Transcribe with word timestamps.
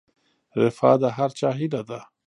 رفاه 0.61 0.95
د 1.01 1.03
هر 1.17 1.29
چا 1.39 1.49
هیله 1.59 1.81
ده 1.89 1.99